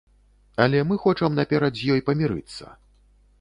[0.63, 2.65] Але мы хочам наперад з ёй памірыцца!